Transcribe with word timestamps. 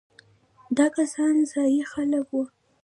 دا 0.77 0.85
کسان 0.97 1.35
ځايي 1.51 1.81
خلک 1.91 2.25
وو. 2.31 2.43